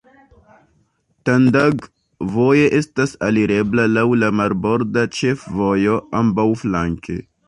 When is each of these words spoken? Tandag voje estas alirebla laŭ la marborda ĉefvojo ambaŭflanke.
Tandag 1.29 1.83
voje 2.37 2.63
estas 2.77 3.13
alirebla 3.27 3.85
laŭ 3.97 4.05
la 4.23 4.31
marborda 4.39 5.05
ĉefvojo 5.19 5.99
ambaŭflanke. 6.23 7.19